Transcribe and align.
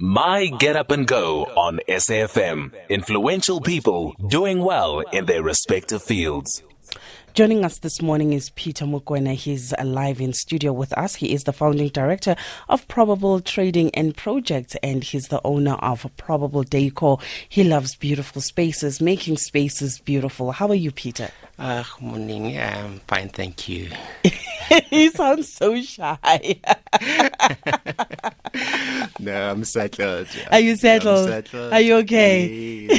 My 0.00 0.46
Get 0.46 0.76
Up 0.76 0.92
and 0.92 1.08
Go 1.08 1.46
on 1.56 1.80
SAFM. 1.88 2.70
Influential 2.88 3.60
people 3.60 4.14
doing 4.28 4.60
well 4.60 5.00
in 5.00 5.26
their 5.26 5.42
respective 5.42 6.04
fields. 6.04 6.62
Joining 7.38 7.64
us 7.64 7.78
this 7.78 8.02
morning 8.02 8.32
is 8.32 8.50
Peter 8.50 8.84
Mokoena. 8.84 9.32
He's 9.32 9.72
live 9.84 10.20
in 10.20 10.32
studio 10.32 10.72
with 10.72 10.92
us. 10.98 11.14
He 11.14 11.32
is 11.32 11.44
the 11.44 11.52
founding 11.52 11.86
director 11.86 12.34
of 12.68 12.88
Probable 12.88 13.38
Trading 13.38 13.94
and 13.94 14.16
Projects, 14.16 14.74
and 14.82 15.04
he's 15.04 15.28
the 15.28 15.40
owner 15.44 15.74
of 15.74 16.04
Probable 16.16 16.64
Decor. 16.64 17.20
He 17.48 17.62
loves 17.62 17.94
beautiful 17.94 18.42
spaces, 18.42 19.00
making 19.00 19.36
spaces 19.36 20.00
beautiful. 20.00 20.50
How 20.50 20.66
are 20.66 20.74
you, 20.74 20.90
Peter? 20.90 21.30
Uh, 21.60 21.84
morning. 22.00 22.58
Um, 22.58 23.00
fine, 23.06 23.28
thank 23.28 23.68
you. 23.68 23.88
he 24.90 25.08
sounds 25.10 25.52
so 25.52 25.80
shy. 25.80 26.58
no, 29.20 29.50
I'm 29.50 29.62
settled. 29.62 30.26
Are 30.50 30.58
you 30.58 30.74
settled? 30.74 31.28
settled. 31.28 31.72
Are 31.72 31.80
you 31.80 31.98
okay? 31.98 32.98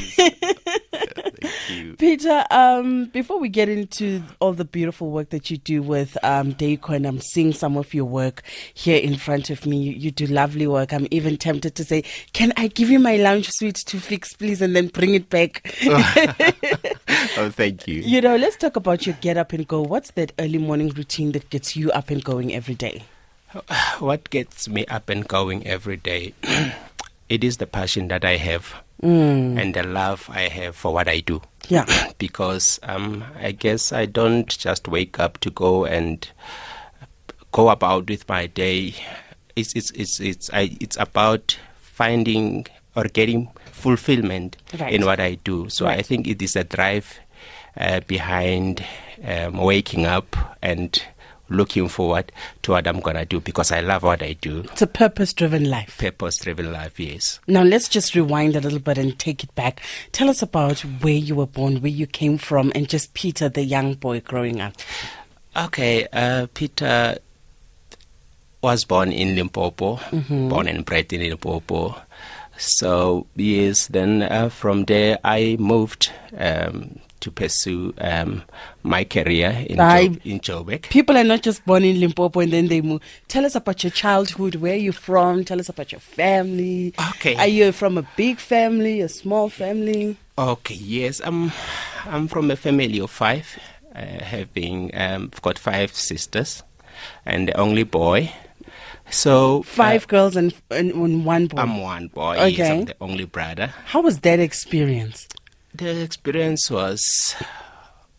Yes. 2.00 2.22
thank 2.22 2.22
you. 2.22 2.30
Peter, 2.30 2.46
um, 2.50 3.06
before 3.06 3.40
we 3.40 3.50
get 3.50 3.68
into 3.68 4.24
all 4.40 4.54
the 4.54 4.64
beautiful 4.64 5.12
work 5.12 5.30
that 5.32 5.52
you 5.52 5.58
do 5.58 5.82
with 5.82 6.18
um, 6.24 6.54
Deco, 6.54 6.96
and 6.96 7.06
I'm 7.06 7.20
seeing 7.20 7.52
some 7.52 7.76
of 7.76 7.94
your 7.94 8.06
work 8.06 8.42
here 8.74 9.00
in 9.00 9.18
front 9.18 9.50
of 9.50 9.66
me, 9.66 9.78
you, 9.78 9.92
you 9.92 10.12
do 10.12 10.26
lovely 10.26 10.66
work. 10.66 10.94
I'm 10.94 11.08
even 11.12 11.36
tempted 11.38 11.76
to 11.76 11.84
say, 11.84 12.04
Can 12.32 12.54
I 12.56 12.68
give 12.68 12.90
you 12.90 13.00
my 13.00 13.18
lounge 13.18 13.50
suite 13.52 13.76
to 13.76 14.00
fix, 14.00 14.34
please, 14.34 14.62
and 14.62 14.76
then 14.76 14.88
bring 14.88 15.14
it 15.14 15.30
back? 15.30 15.76
oh, 17.38 17.52
thank 17.54 17.88
you. 17.88 18.02
You 18.02 18.22
know, 18.22 18.38
let's 18.38 18.56
talk 18.56 18.78
about 18.78 19.06
your 19.06 19.16
get 19.22 19.38
up 19.38 19.52
and 19.54 19.68
go. 19.68 19.82
What's 19.82 20.12
that 20.12 20.32
early 20.40 20.58
morning 20.58 20.90
routine 20.90 21.34
that 21.34 21.50
gets 21.50 21.76
you 21.76 21.92
up 21.92 22.10
and 22.10 22.24
going 22.24 22.54
every 22.54 22.76
day? 22.76 23.04
What 24.00 24.30
gets 24.30 24.70
me 24.70 24.86
up 24.86 25.10
and 25.10 25.28
going 25.28 25.66
every 25.68 25.98
day? 25.98 26.34
it 27.30 27.44
is 27.44 27.58
the 27.58 27.68
passion 27.68 28.08
that 28.10 28.26
I 28.26 28.38
have 28.38 28.74
Mm. 29.02 29.58
and 29.58 29.74
the 29.74 29.84
love 29.84 30.30
I 30.30 30.50
have 30.50 30.76
for 30.76 30.94
what 30.94 31.08
I 31.08 31.22
do. 31.22 31.42
Yeah. 31.70 31.86
because 32.18 32.82
um, 32.84 33.24
I 33.42 33.52
guess 33.54 33.94
I 33.94 34.06
don't 34.06 34.46
just 34.50 34.90
wake 34.90 35.18
up 35.20 35.38
to 35.40 35.50
go 35.50 35.86
and 35.86 36.28
go 37.54 37.70
about 37.70 38.10
with 38.10 38.28
my 38.28 38.48
day. 38.48 38.96
It's 39.56 39.74
it's 39.74 39.92
it's 39.92 40.20
it's 40.20 40.50
I, 40.52 40.76
it's 40.82 40.98
about 40.98 41.58
finding 41.80 42.68
or 42.96 43.06
getting 43.06 43.50
fulfillment 43.72 44.58
Right. 44.78 44.94
in 44.94 45.06
what 45.06 45.22
I 45.22 45.36
do. 45.36 45.70
So 45.70 45.88
I 45.88 46.02
think 46.02 46.28
it 46.28 46.42
is 46.42 46.58
a 46.58 46.66
drive 46.66 47.20
uh, 47.78 48.02
behind 48.02 48.84
um, 49.24 49.58
waking 49.58 50.06
up 50.06 50.36
and 50.62 51.02
looking 51.50 51.88
forward 51.88 52.32
to 52.64 52.72
what 52.72 52.88
I'm 52.88 53.00
gonna 53.00 53.26
do 53.26 53.40
because 53.40 53.72
I 53.72 53.82
love 53.82 54.04
what 54.04 54.22
I 54.22 54.34
do. 54.34 54.62
It's 54.72 54.82
a 54.82 54.88
purpose 54.88 55.34
driven 55.34 55.70
life. 55.70 55.98
Purpose-driven 55.98 56.72
life, 56.72 57.00
yes. 57.00 57.40
Now, 57.48 57.64
let's 57.64 57.90
just 57.90 58.16
rewind 58.16 58.56
a 58.56 58.62
little 58.62 58.80
bit 58.80 58.98
and 58.98 59.18
take 59.18 59.44
it 59.44 59.54
back. 59.56 59.82
Tell 60.12 60.30
us 60.30 60.42
about 60.42 60.80
where 60.80 61.14
you 61.14 61.36
were 61.36 61.46
born, 61.46 61.82
where 61.82 61.92
you 61.92 62.08
came 62.08 62.38
from, 62.38 62.72
and 62.76 62.88
just 62.88 63.14
Peter, 63.14 63.50
the 63.50 63.64
young 63.64 63.94
boy 63.96 64.22
growing 64.22 64.62
up. 64.62 64.74
Okay, 65.56 66.08
uh, 66.14 66.48
Peter 66.54 67.18
was 68.62 68.86
born 68.86 69.12
in 69.12 69.36
Limpopo, 69.36 70.00
born 70.30 70.68
and 70.68 70.86
bred 70.86 71.12
in 71.14 71.22
Limpopo. 71.22 71.96
So 72.58 73.26
yes, 73.36 73.88
then 73.88 74.22
uh, 74.22 74.50
from 74.50 74.84
there 74.84 75.18
I 75.24 75.56
moved 75.60 76.12
um, 76.38 77.00
to 77.22 77.32
pursue 77.32 77.94
um, 78.00 78.44
my 78.84 79.04
career 79.04 79.66
in, 79.70 79.80
I- 79.80 80.08
jo- 80.08 80.20
in 80.24 80.40
Joburg. 80.40 80.84
People 80.90 81.18
are 81.18 81.24
not 81.24 81.42
just 81.44 81.66
born 81.66 81.84
in 81.84 82.00
Limpopo 82.00 82.40
and 82.40 82.52
then 82.54 82.68
they 82.68 82.82
move. 82.82 83.02
Tell 83.28 83.46
us 83.46 83.56
about 83.56 83.84
your 83.84 83.92
childhood. 83.92 84.56
Where 84.56 84.74
are 84.74 84.78
you 84.78 84.92
from? 84.92 85.44
Tell 85.46 85.60
us 85.60 85.70
about 85.70 85.92
your 85.92 86.00
family. 86.02 86.94
Okay. 87.16 87.36
Are 87.36 87.48
you 87.48 87.72
from 87.72 87.98
a 87.98 88.08
big 88.16 88.40
family, 88.40 89.02
a 89.02 89.10
small 89.10 89.50
family? 89.50 90.18
Okay, 90.38 90.76
yes, 90.76 91.20
I'm 91.24 91.52
I'm 92.06 92.28
from 92.30 92.50
a 92.50 92.56
family 92.56 93.00
of 93.02 93.12
five, 93.12 93.60
uh, 93.94 94.00
having 94.24 94.90
um, 94.96 95.32
got 95.42 95.60
five 95.60 95.94
sisters, 95.94 96.64
and 97.26 97.50
the 97.50 97.58
only 97.58 97.84
boy. 97.84 98.32
So 99.12 99.60
uh, 99.60 99.64
Five 99.64 100.08
girls 100.08 100.36
and, 100.36 100.54
and, 100.70 101.26
one 101.26 101.48
boy. 101.48 101.58
I'm 101.58 101.82
one 101.82 102.08
boy. 102.08 102.36
Yes, 102.46 102.54
Okay. 102.54 102.70
I'm 102.80 102.86
the 102.86 102.96
only 103.02 103.26
brother. 103.26 103.74
How 103.88 104.02
was 104.02 104.20
that 104.20 104.40
experience? 104.40 105.28
The 105.74 106.02
experience 106.02 106.72
was 106.72 107.36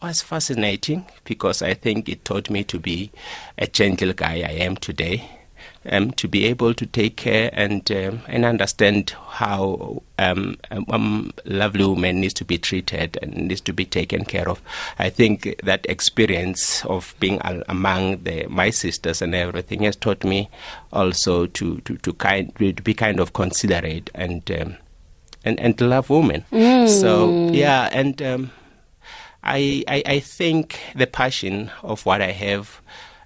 was 0.00 0.22
fascinating 0.22 1.06
because 1.25 1.62
I 1.62 1.75
think 1.75 2.09
it 2.09 2.25
taught 2.25 2.49
me 2.49 2.65
to 2.65 2.78
be 2.78 3.11
a 3.59 3.66
gentle 3.66 4.12
guy 4.12 4.37
I 4.37 4.53
am 4.53 4.77
today, 4.77 5.28
um, 5.84 6.12
to 6.12 6.28
be 6.28 6.47
able 6.47 6.75
to 6.75 6.87
take 6.87 7.16
care 7.16 7.50
and 7.53 7.91
um, 7.91 8.22
and 8.28 8.44
understand 8.44 9.10
how 9.31 10.03
um, 10.19 10.59
a 10.71 10.83
um, 10.91 11.33
lovely 11.44 11.84
woman 11.84 12.21
needs 12.21 12.34
to 12.34 12.44
be 12.44 12.56
treated 12.56 13.19
and 13.21 13.34
needs 13.49 13.60
to 13.62 13.72
be 13.72 13.84
taken 13.84 14.25
care 14.25 14.49
of. 14.49 14.62
I 14.99 15.10
think 15.10 15.60
that 15.65 15.84
experience 15.89 16.84
of 16.87 17.15
being 17.19 17.41
among 17.69 18.22
the, 18.22 18.47
my 18.47 18.71
sisters 18.71 19.21
and 19.21 19.34
everything 19.34 19.83
has 19.83 19.97
taught 19.97 20.22
me 20.22 20.49
also 20.93 21.47
to 21.47 21.81
to, 21.81 21.97
to 21.97 22.12
kind 22.12 22.55
to 22.56 22.72
be 22.75 22.94
kind 22.94 23.19
of 23.19 23.33
considerate 23.33 24.09
and. 24.15 24.78
And, 25.45 25.59
and 25.59 25.81
love 25.81 26.11
women. 26.11 26.45
So 26.87 27.49
yeah, 27.53 27.89
and 27.93 28.21
um, 28.21 28.51
I, 29.43 29.83
I 29.89 30.03
I 30.05 30.21
think 30.21 30.78
the 30.95 31.06
passion 31.06 31.71
of 31.83 32.05
what 32.05 32.21
I 32.21 32.33
have 32.33 32.83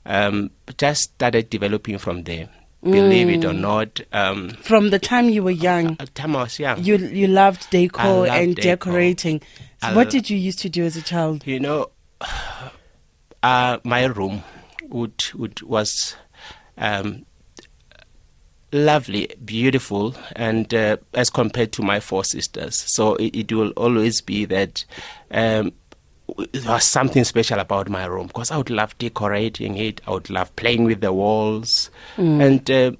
um, 0.06 0.50
just 0.78 1.14
started 1.14 1.50
developing 1.50 1.98
from 1.98 2.22
there. 2.22 2.48
Believe 2.84 3.30
it 3.30 3.44
or 3.46 3.54
not, 3.54 3.98
um, 4.12 4.50
From 4.60 4.90
the 4.90 4.98
time 4.98 5.30
you 5.30 5.42
were 5.42 5.50
young, 5.50 5.96
at 5.98 6.14
time 6.14 6.36
I 6.36 6.42
was 6.42 6.58
young, 6.58 6.84
you 6.84 6.98
you 6.98 7.26
loved 7.26 7.70
decor 7.70 8.26
loved 8.26 8.30
and 8.30 8.54
decor. 8.54 8.92
decorating. 8.92 9.40
So 9.82 9.94
what 9.94 10.10
did 10.10 10.28
you 10.28 10.36
used 10.36 10.58
to 10.60 10.68
do 10.68 10.84
as 10.84 10.94
a 10.94 11.02
child? 11.02 11.46
you 11.46 11.58
know, 11.58 11.90
uh, 13.42 13.78
my 13.84 14.04
room 14.04 14.42
would 14.88 15.24
would 15.34 15.62
was 15.62 16.14
um, 16.76 17.24
lovely, 18.74 19.28
beautiful, 19.44 20.14
and 20.34 20.74
uh, 20.74 20.96
as 21.14 21.30
compared 21.30 21.72
to 21.72 21.82
my 21.82 22.00
four 22.00 22.24
sisters, 22.24 22.74
so 22.74 23.14
it, 23.16 23.34
it 23.34 23.52
will 23.52 23.70
always 23.70 24.20
be 24.20 24.44
that. 24.46 24.84
Um, 25.30 25.72
there 26.52 26.72
was 26.72 26.84
something 26.84 27.22
special 27.22 27.58
about 27.58 27.90
my 27.90 28.06
room 28.06 28.28
because 28.28 28.50
I 28.50 28.56
would 28.56 28.70
love 28.70 28.96
decorating 28.96 29.76
it. 29.76 30.00
I 30.06 30.12
would 30.12 30.30
love 30.30 30.56
playing 30.56 30.84
with 30.84 31.02
the 31.02 31.12
walls, 31.12 31.90
and 32.16 32.70
uh, 32.70 32.92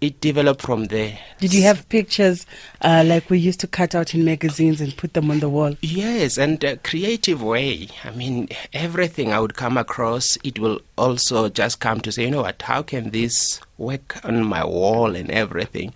it 0.00 0.20
developed 0.20 0.62
from 0.62 0.84
there. 0.86 1.18
Did 1.38 1.54
you 1.54 1.62
have 1.62 1.88
pictures 1.88 2.44
uh, 2.82 3.02
like 3.06 3.30
we 3.30 3.38
used 3.38 3.60
to 3.60 3.66
cut 3.66 3.94
out 3.94 4.14
in 4.14 4.24
magazines 4.24 4.80
and 4.80 4.96
put 4.96 5.14
them 5.14 5.30
on 5.30 5.40
the 5.40 5.48
wall? 5.48 5.74
Yes, 5.80 6.36
and 6.36 6.62
a 6.64 6.76
creative 6.76 7.42
way. 7.42 7.88
I 8.04 8.10
mean, 8.10 8.48
everything 8.72 9.32
I 9.32 9.40
would 9.40 9.54
come 9.54 9.76
across, 9.76 10.36
it 10.44 10.58
will 10.58 10.80
also 10.98 11.48
just 11.48 11.80
come 11.80 12.00
to 12.02 12.12
say, 12.12 12.24
you 12.24 12.30
know 12.30 12.42
what, 12.42 12.60
how 12.62 12.82
can 12.82 13.10
this 13.10 13.60
work 13.78 14.22
on 14.24 14.44
my 14.44 14.64
wall 14.64 15.16
and 15.16 15.30
everything? 15.30 15.94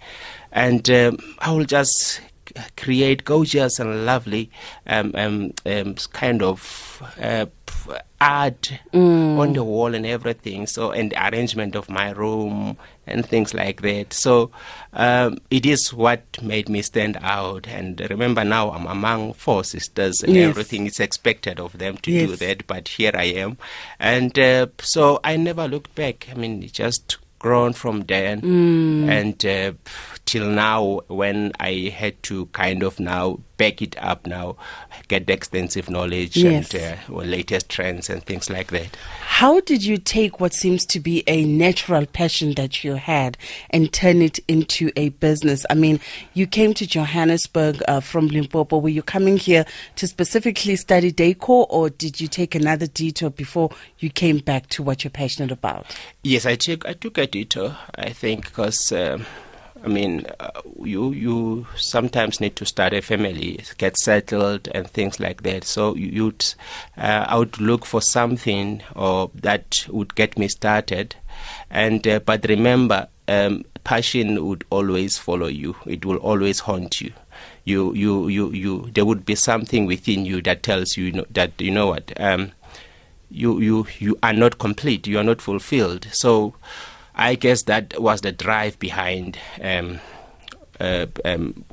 And 0.52 0.88
um, 0.90 1.18
I 1.38 1.52
will 1.52 1.64
just 1.64 2.20
create 2.76 3.24
gorgeous 3.24 3.78
and 3.78 4.06
lovely 4.06 4.50
um, 4.86 5.12
um, 5.14 5.52
um, 5.66 5.94
kind 6.12 6.42
of 6.42 7.02
uh, 7.20 7.46
art 8.20 8.72
on 8.92 9.52
the 9.54 9.64
wall 9.64 9.94
and 9.94 10.04
everything. 10.04 10.66
So, 10.66 10.90
and 10.92 11.10
the 11.12 11.28
arrangement 11.28 11.74
of 11.74 11.88
my 11.88 12.10
room 12.10 12.76
and 13.06 13.24
things 13.26 13.54
like 13.54 13.82
that. 13.82 14.12
So, 14.12 14.50
um, 14.92 15.38
it 15.50 15.64
is 15.66 15.92
what 15.92 16.22
made 16.42 16.68
me 16.68 16.82
stand 16.82 17.16
out. 17.22 17.66
And 17.68 18.00
remember, 18.10 18.44
now 18.44 18.70
I'm 18.72 18.86
among 18.86 19.32
four 19.34 19.64
sisters, 19.64 20.22
and 20.22 20.34
Yes. 20.34 20.50
everything 20.50 20.86
is 20.86 21.00
expected 21.00 21.58
of 21.58 21.78
them 21.78 21.96
to 21.98 22.10
do 22.10 22.36
that. 22.36 22.66
But 22.66 22.88
here 22.88 23.12
I 23.14 23.24
am, 23.24 23.56
and 23.98 24.38
uh, 24.38 24.66
so 24.80 25.20
I 25.24 25.36
never 25.36 25.66
looked 25.68 25.94
back. 25.94 26.28
I 26.30 26.34
mean, 26.34 26.66
just 26.68 27.16
grown 27.38 27.72
from 27.72 28.02
then 28.02 28.40
and 29.08 29.46
uh, 29.46 29.72
till 30.30 30.48
now 30.48 31.00
when 31.08 31.50
I 31.58 31.92
had 31.92 32.22
to 32.24 32.47
kind 32.47 32.84
of 32.84 33.00
now 33.00 33.41
back 33.56 33.82
it 33.82 33.97
up 33.98 34.28
now, 34.28 34.56
get 35.09 35.27
the 35.27 35.32
extensive 35.32 35.91
knowledge 35.91 36.36
Yes. 36.36 36.72
and 36.72 36.98
uh, 37.10 37.15
latest 37.16 37.68
trends 37.68 38.09
and 38.09 38.24
things 38.24 38.48
like 38.48 38.68
that. 38.71 38.97
How 39.22 39.60
did 39.60 39.84
you 39.84 39.98
take 39.98 40.38
what 40.38 40.54
seems 40.54 40.86
to 40.86 41.00
be 41.00 41.24
a 41.27 41.44
natural 41.44 42.06
passion 42.06 42.54
that 42.54 42.84
you 42.84 42.94
had 42.94 43.36
and 43.71 43.92
turn 43.92 44.22
it 44.22 44.38
into 44.47 44.92
a 44.94 45.09
business? 45.09 45.66
I 45.68 45.74
mean, 45.74 45.98
you 46.32 46.47
came 46.47 46.74
to 46.74 46.86
Johannesburg 46.86 47.82
uh, 47.88 47.98
from 47.98 48.28
Limpopo. 48.28 48.78
Were 48.78 48.88
you 48.88 49.03
coming 49.03 49.36
here 49.36 49.66
to 49.97 50.06
specifically 50.06 50.77
study 50.77 51.10
decor, 51.10 51.66
or 51.68 51.91
did 51.91 52.21
you 52.21 52.28
take 52.28 52.54
another 52.54 52.86
detour 52.86 53.30
before 53.30 53.71
you 53.98 54.10
came 54.10 54.38
back 54.38 54.68
to 54.68 54.82
what 54.84 55.03
you're 55.03 55.10
passionate 55.10 55.50
about? 55.50 55.86
Yes, 56.22 56.47
I 56.47 56.54
took 56.54 56.86
I 56.86 56.92
took 56.92 57.18
a 57.18 57.27
detour. 57.27 57.77
I 57.97 58.10
think 58.10 58.44
because 58.44 58.92
um, 58.92 59.27
I 59.82 59.88
mean 59.88 60.27
uh, 60.38 60.60
you 60.82 61.10
you 61.12 61.66
sometimes 61.77 62.41
need 62.41 62.54
to 62.56 62.66
start 62.66 62.92
a 62.92 63.00
family, 63.00 63.60
get 63.78 63.97
settled, 63.97 64.68
and 64.74 64.88
things 64.91 65.18
like 65.21 65.42
that. 65.42 65.65
So 65.65 65.94
you- 65.94 66.10
you'd 66.12 66.44
uh, 66.98 67.24
I 67.28 67.36
would 67.38 67.60
look 67.60 67.86
for 67.86 68.00
something 68.03 68.82
or 68.94 69.30
that 69.34 69.86
would 69.88 70.15
get 70.15 70.38
me 70.38 70.48
started, 70.48 71.16
and 71.71 72.06
uh, 72.06 72.21
but 72.21 72.44
remember. 72.48 73.09
Um, 73.28 73.65
passion 73.84 74.44
would 74.44 74.65
always 74.71 75.16
follow 75.16 75.47
you. 75.47 75.77
It 75.86 76.04
will 76.04 76.16
always 76.16 76.59
haunt 76.60 77.00
you. 77.00 77.12
You, 77.65 77.94
you, 77.94 78.27
you, 78.27 78.50
you. 78.50 78.91
There 78.92 79.04
would 79.04 79.24
be 79.24 79.36
something 79.36 79.86
within 79.86 80.27
you 80.27 80.42
that 80.42 80.65
tells 80.65 80.97
you, 80.97 81.04
you 81.04 81.12
know, 81.12 81.27
that 81.30 81.53
you 81.60 81.71
know 81.71 81.86
what. 81.86 82.12
Um, 82.21 82.50
you, 83.30 83.60
you, 83.60 83.86
you 84.00 84.18
are 84.24 84.32
not 84.32 84.59
complete. 84.59 85.06
You 85.06 85.18
are 85.21 85.24
not 85.24 85.41
fulfilled. 85.41 86.09
So, 86.10 86.54
I 87.20 87.34
guess 87.34 87.64
that 87.64 88.00
was 88.00 88.22
the 88.22 88.32
drive 88.32 88.78
behind 88.78 89.38
um, 89.62 90.00
uh, 90.80 91.06
um, 91.22 91.66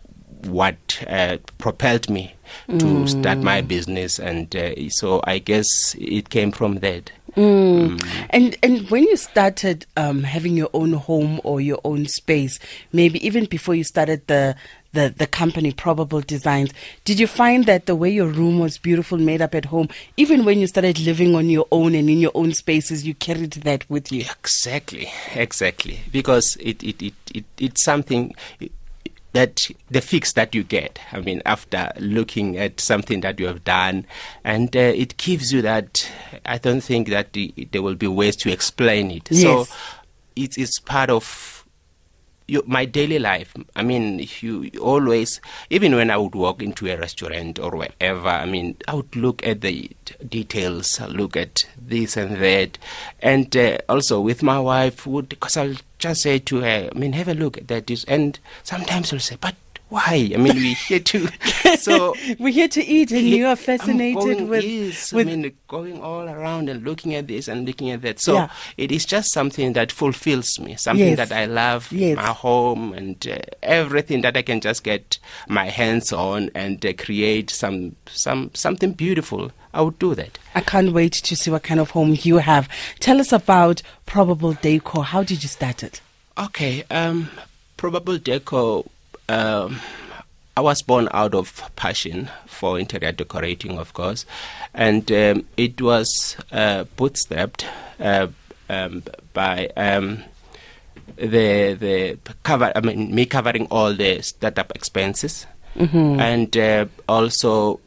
what 0.44 1.04
uh, 1.08 1.38
propelled 1.58 2.10
me 2.10 2.36
to 2.68 2.76
mm. 2.76 3.10
start 3.10 3.38
my 3.40 3.62
business, 3.62 4.20
and 4.20 4.54
uh, 4.54 4.90
so 4.90 5.22
I 5.24 5.40
guess 5.40 5.96
it 5.98 6.30
came 6.30 6.52
from 6.52 6.80
that. 6.80 7.12
Mm. 7.38 7.98
Mm. 7.98 8.28
And 8.30 8.58
and 8.62 8.90
when 8.90 9.04
you 9.04 9.16
started 9.16 9.86
um, 9.96 10.24
having 10.24 10.58
your 10.58 10.70
own 10.74 10.92
home 10.92 11.40
or 11.46 11.62
your 11.62 11.80
own 11.86 12.08
space, 12.08 12.60
maybe 12.92 13.26
even 13.26 13.46
before 13.46 13.74
you 13.74 13.86
started 13.86 14.28
the 14.28 14.56
the, 14.98 15.14
the 15.16 15.28
company 15.28 15.72
Probable 15.72 16.22
Designs, 16.22 16.74
did 17.06 17.20
you 17.20 17.28
find 17.28 17.66
that 17.66 17.86
the 17.86 17.96
way 17.96 18.10
your 18.10 18.28
room 18.28 18.58
was 18.58 18.80
beautiful, 18.80 19.20
made 19.20 19.42
up 19.44 19.54
at 19.54 19.66
home, 19.66 19.90
even 20.18 20.44
when 20.44 20.60
you 20.60 20.66
started 20.66 21.00
living 21.00 21.36
on 21.36 21.50
your 21.50 21.68
own 21.72 21.94
and 21.94 22.10
in 22.10 22.20
your 22.20 22.32
own 22.34 22.52
spaces, 22.52 23.06
you 23.06 23.14
carried 23.14 23.52
that 23.52 23.88
with 23.90 24.12
you? 24.12 24.22
Exactly, 24.22 25.12
exactly. 25.36 26.00
Because 26.12 26.58
it, 26.60 26.84
it, 26.84 27.02
it, 27.02 27.14
it 27.34 27.46
it's 27.60 27.84
something. 27.84 28.34
It, 28.60 28.72
that 29.34 29.70
the 29.92 30.02
fix 30.02 30.34
that 30.34 30.56
you 30.56 30.64
get, 30.64 31.00
I 31.12 31.20
mean, 31.20 31.44
after 31.46 31.92
looking 32.00 32.58
at 32.58 32.80
something 32.80 33.22
that 33.22 33.40
you 33.40 33.46
have 33.46 33.64
done, 33.64 34.06
and 34.44 34.76
uh, 34.76 34.80
it 34.80 35.16
gives 35.18 35.54
you 35.54 35.62
that. 35.62 36.10
I 36.44 36.58
don't 36.58 36.82
think 36.82 37.10
that 37.10 37.34
the, 37.34 37.54
there 37.72 37.84
will 37.84 37.94
be 37.94 38.08
ways 38.08 38.36
to 38.38 38.52
explain 38.52 39.12
it. 39.12 39.28
Yes. 39.30 39.44
So 39.44 39.76
it 40.36 40.58
is 40.58 40.80
part 40.80 41.12
of 41.12 41.57
you, 42.48 42.64
my 42.66 42.86
daily 42.86 43.20
life. 43.20 43.54
I 43.76 43.84
mean, 43.84 44.26
you 44.40 44.70
always, 44.82 45.42
even 45.70 45.96
when 45.96 46.10
I 46.10 46.18
would 46.18 46.36
walk 46.36 46.62
into 46.62 46.88
a 46.88 46.98
restaurant 46.98 47.60
or 47.60 47.72
wherever, 47.72 48.28
I 48.28 48.46
mean, 48.46 48.78
I 48.88 48.96
would 48.96 49.16
look 49.16 49.46
at 49.46 49.62
the 49.62 49.92
details, 50.28 51.00
look 51.02 51.36
at 51.36 51.66
this 51.80 52.18
and 52.18 52.38
that, 52.38 52.78
and 53.22 53.56
uh, 53.56 53.78
also 53.90 54.22
with 54.22 54.44
my 54.44 54.60
wife, 54.60 55.06
would 55.06 55.30
because 55.30 55.58
I'll 55.58 55.76
just 56.00 56.22
say 56.22 56.40
to 56.40 56.62
her, 56.62 56.90
I 56.94 56.98
mean, 56.98 57.14
have 57.14 57.28
a 57.28 57.34
look 57.34 57.58
at 57.58 57.68
that, 57.68 58.06
and 58.08 58.40
sometimes 58.64 59.10
she'll 59.10 59.20
say, 59.20 59.38
but 59.40 59.56
why? 59.90 60.30
I 60.34 60.38
mean, 60.38 60.56
we're 60.56 60.76
here 60.76 61.00
to. 61.00 61.30
So 61.78 62.16
we're 62.40 62.54
here 62.54 62.70
to 62.70 62.84
eat, 62.84 63.12
and 63.12 63.28
you 63.28 63.46
are 63.46 63.56
fascinated 63.56 64.48
with. 64.48 64.64
Yes, 64.64 65.12
with 65.14 65.28
I 65.28 65.36
mean, 65.36 65.52
going 65.68 66.02
all 66.02 66.28
around 66.28 66.70
and 66.70 66.84
looking 66.84 67.14
at 67.14 67.28
this 67.28 67.48
and 67.50 67.66
looking 67.68 67.92
at 67.92 68.02
that. 68.04 68.20
So 68.22 68.34
Yeah. 68.36 68.50
it 68.78 68.92
is 68.92 69.06
just 69.06 69.32
something 69.34 69.74
that 69.74 69.92
fulfills 69.92 70.60
me, 70.60 70.76
something 70.78 71.10
Yes. 71.10 71.18
that 71.30 71.32
I 71.34 71.46
love, 71.46 71.92
Yes. 71.92 72.16
my 72.16 72.28
home, 72.28 72.94
and 72.94 73.28
uh, 73.28 73.38
everything 73.62 74.22
that 74.22 74.38
I 74.38 74.42
can 74.44 74.62
just 74.62 74.84
get 74.84 75.20
my 75.50 75.66
hands 75.66 76.14
on 76.14 76.50
and 76.56 76.84
uh, 76.86 76.94
create 76.94 77.50
some 77.50 77.96
some 78.10 78.50
something 78.54 78.94
beautiful. 78.94 79.52
I 79.74 79.82
would 79.82 80.00
do 80.00 80.16
that. 80.16 80.40
I 80.56 80.62
can't 80.62 80.94
wait 80.94 81.14
to 81.14 81.36
see 81.36 81.52
what 81.52 81.64
kind 81.64 81.80
of 81.82 81.92
home 81.92 82.18
you 82.22 82.38
have. 82.38 82.68
Tell 83.00 83.20
us 83.20 83.32
about 83.34 83.82
Probable 84.06 84.54
Decor. 84.54 85.04
How 85.04 85.22
did 85.24 85.44
you 85.44 85.50
start 85.50 85.84
it? 85.84 86.02
Okay, 86.38 86.84
um, 86.90 87.30
Probable 87.76 88.18
Decor. 88.18 88.86
Um, 89.30 89.82
I 90.56 90.62
was 90.62 90.82
born 90.82 91.08
out 91.12 91.36
of 91.36 91.70
passion 91.76 92.30
for 92.48 92.80
interior 92.80 93.12
decorating, 93.12 93.78
of 93.78 93.94
course, 93.94 94.26
and 94.74 95.12
um, 95.12 95.46
it 95.56 95.80
was 95.82 96.36
uh, 96.52 96.86
bootstrapped 96.98 97.66
uh, 98.00 98.28
um, 98.70 99.04
by 99.34 99.70
um, 99.78 100.24
the 101.16 101.74
the 101.74 102.18
cover. 102.42 102.72
I 102.76 102.82
mean, 102.82 103.14
me 103.14 103.26
covering 103.28 103.68
all 103.70 103.94
the 103.94 104.22
startup 104.24 104.72
expenses, 104.76 105.46
and 106.20 106.58
uh, 106.58 106.86
also 107.08 107.80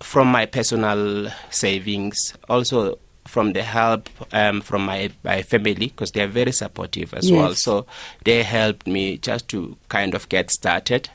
from 0.00 0.28
my 0.28 0.44
personal 0.46 1.30
savings, 1.50 2.34
also 2.48 2.98
from 3.30 3.52
the 3.52 3.62
help 3.62 4.08
um, 4.32 4.60
from 4.60 4.84
my, 4.84 5.10
my 5.22 5.42
family 5.42 5.86
because 5.88 6.10
they 6.12 6.22
are 6.22 6.26
very 6.40 6.52
supportive 6.52 7.14
as 7.14 7.30
well. 7.32 7.54
So 7.54 7.86
they 8.24 8.42
helped 8.42 8.86
me 8.86 9.18
just 9.18 9.48
to 9.48 9.76
kind 9.88 10.14
of 10.14 10.28
get 10.28 10.50
started, 10.50 11.08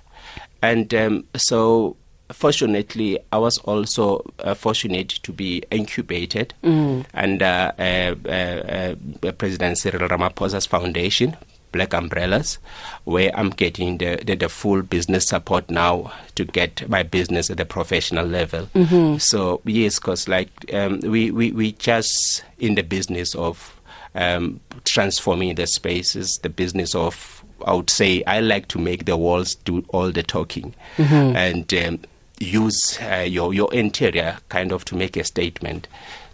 and 0.61 0.93
um, 0.93 1.25
so 1.35 1.95
fortunately, 2.31 3.19
I 3.31 3.37
was 3.37 3.57
also 3.59 4.21
uh, 4.39 4.53
fortunate 4.55 5.09
to 5.09 5.31
be 5.31 5.63
incubated 5.71 6.53
under 7.13 7.71
uh, 7.77 8.15
uh, 8.27 8.95
uh, 9.27 9.31
President 9.33 9.77
Cyril 9.77 10.07
Ramaphosa's 10.09 10.65
foundation. 10.65 11.37
Black 11.75 11.93
Umbrellas, 11.93 12.57
where 13.03 13.29
I'm 13.37 13.49
getting 13.51 13.97
the, 13.99 14.15
the, 14.25 14.35
the 14.35 14.49
full 14.49 14.81
business 14.81 15.27
support 15.27 15.69
now 15.69 16.11
to 16.35 16.45
get 16.45 16.87
my 16.89 17.03
business 17.03 17.49
at 17.49 17.57
the 17.57 17.65
professional 17.65 18.25
level. 18.25 18.67
So 19.19 19.61
yes, 19.65 19.99
because 19.99 20.27
like 20.27 20.49
um, 20.73 20.99
we, 21.01 21.31
we 21.31 21.51
we 21.51 21.73
just 21.73 22.43
in 22.59 22.75
the 22.75 22.83
business 22.83 23.35
of 23.35 23.79
um, 24.15 24.59
transforming 24.85 25.55
the 25.55 25.67
spaces, 25.67 26.39
the 26.41 26.49
business 26.49 26.95
of 26.95 27.43
I 27.65 27.73
would 27.73 27.89
say 27.89 28.23
I 28.25 28.39
like 28.41 28.67
to 28.69 28.79
make 28.79 29.05
the 29.05 29.17
walls 29.17 29.55
do 29.55 29.83
all 29.89 30.11
the 30.11 30.23
talking 30.23 30.73
and 31.35 31.73
um, 31.73 31.99
use 32.39 32.97
uh, 33.01 33.25
your 33.27 33.53
your 33.53 33.73
interior 33.73 34.37
kind 34.49 34.71
of 34.71 34.85
to 34.85 34.95
make 34.95 35.17
a 35.17 35.23
statement. 35.23 35.87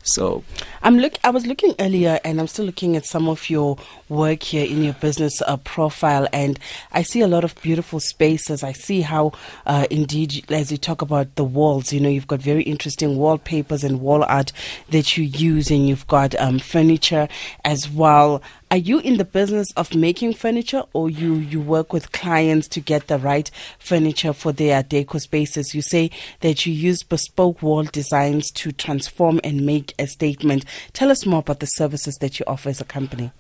So 0.04 0.44
I'm 0.82 0.98
look. 0.98 1.14
I 1.24 1.30
was 1.30 1.46
looking 1.46 1.76
earlier, 1.80 2.20
and 2.24 2.40
I'm 2.40 2.48
still 2.48 2.66
looking 2.66 2.96
at 2.96 3.06
some 3.06 3.30
of 3.30 3.50
your 3.50 3.78
work 4.10 4.44
here 4.44 4.66
in 4.66 4.84
your 4.84 4.94
business 4.94 5.42
uh, 5.44 5.58
profile, 5.58 6.28
and 6.34 6.60
I 6.92 7.04
see 7.04 7.22
a 7.22 7.28
lot 7.28 7.44
of 7.44 7.60
beautiful 7.62 8.00
spaces. 8.00 8.64
I 8.64 8.72
see 8.74 9.02
how, 9.02 9.34
uh, 9.66 9.86
indeed, 9.90 10.52
as 10.52 10.72
you 10.72 10.78
talk 10.78 11.02
about 11.02 11.36
the 11.36 11.44
walls, 11.44 11.94
you 11.94 12.00
know, 12.00 12.10
you've 12.10 12.28
got 12.28 12.42
very 12.42 12.64
interesting 12.64 13.18
wallpapers 13.18 13.84
and 13.84 14.02
wall 14.02 14.24
art 14.24 14.52
that 14.90 15.18
you 15.18 15.24
use, 15.24 15.70
and 15.70 15.88
you've 15.88 16.08
got 16.08 16.34
um, 16.40 16.60
furniture 16.60 17.28
as 17.64 17.90
well. 17.90 18.42
Are 18.72 18.78
you 18.78 19.00
in 19.00 19.18
the 19.18 19.26
business 19.26 19.68
of 19.76 19.94
making 19.94 20.36
furniture, 20.36 20.84
or 20.94 21.10
you 21.10 21.34
you 21.34 21.60
work 21.60 21.92
with 21.92 22.14
clients 22.14 22.70
to 22.70 22.80
get 22.80 23.08
the 23.08 23.18
right 23.18 23.52
furniture 23.80 24.32
for 24.32 24.54
their 24.54 24.82
deco 24.82 25.20
spaces? 25.20 25.76
You 25.76 25.82
say 25.82 26.10
that 26.40 26.66
you 26.66 26.72
use 26.72 27.04
bespoke 27.04 27.62
wall 27.62 27.84
designs 27.84 28.50
to 28.52 28.72
transform 28.72 29.42
and 29.44 29.66
make 29.66 29.94
a 30.00 30.08
statement. 30.08 30.64
Tell 30.94 31.12
us 31.12 31.26
more 31.26 31.40
about 31.40 31.60
the 31.60 31.66
services 31.66 32.16
that 32.22 32.40
you 32.40 32.46
offer 32.48 32.70
as 32.70 32.80
a 32.80 32.86
company. 32.86 33.32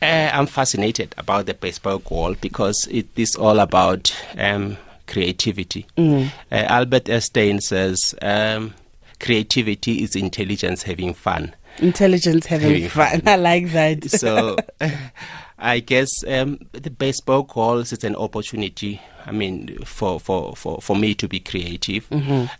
Uh, 0.00 0.30
I'm 0.32 0.46
fascinated 0.46 1.14
about 1.18 1.44
the 1.44 1.52
bespoke 1.52 2.10
wall 2.10 2.34
because 2.40 2.88
it 2.90 3.08
is 3.14 3.36
all 3.36 3.60
about 3.60 4.16
um, 4.38 4.78
creativity. 5.06 5.86
Uh, 5.98 6.28
Albert 6.50 7.10
Einstein 7.10 7.60
says 7.60 8.14
um, 8.22 8.72
creativity 9.20 10.02
is 10.02 10.16
intelligence 10.16 10.84
having 10.84 11.12
fun. 11.12 11.54
Intelligence 11.78 12.46
having 12.46 12.82
Having 12.82 12.88
fun. 12.90 13.22
I 13.26 13.36
like 13.36 13.72
that. 13.72 14.10
so 14.10 14.56
I 15.58 15.80
guess 15.80 16.08
um, 16.26 16.58
the 16.72 16.90
bespoke 16.90 17.56
walls 17.56 17.92
is 17.92 18.04
an 18.04 18.16
opportunity. 18.16 19.00
I 19.24 19.32
mean, 19.32 19.78
for, 19.84 20.20
for, 20.20 20.54
for, 20.54 20.80
for 20.80 20.94
me 20.94 21.14
to 21.14 21.26
be 21.26 21.40
creative 21.40 22.06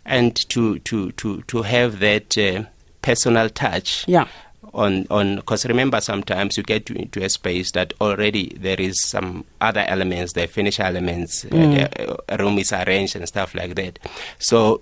and 0.05 0.35
to, 0.49 0.79
to, 0.79 1.11
to, 1.13 1.41
to 1.43 1.61
have 1.61 1.99
that 1.99 2.37
uh, 2.37 2.63
personal 3.01 3.49
touch 3.49 4.05
Yeah. 4.07 4.27
on 4.73 5.07
on 5.09 5.37
because 5.37 5.65
remember 5.65 6.01
sometimes 6.01 6.57
you 6.57 6.63
get 6.63 6.85
to, 6.87 6.93
into 6.95 7.23
a 7.23 7.29
space 7.29 7.71
that 7.71 7.93
already 8.01 8.49
there 8.59 8.79
is 8.81 9.01
some 9.01 9.45
other 9.61 9.85
elements 9.87 10.33
the 10.33 10.45
finish 10.45 10.77
elements 10.79 11.45
uh, 11.45 11.49
the 11.49 12.33
uh, 12.33 12.37
room 12.37 12.59
is 12.59 12.73
arranged 12.73 13.15
and 13.15 13.25
stuff 13.27 13.55
like 13.55 13.75
that 13.75 13.97
so 14.39 14.81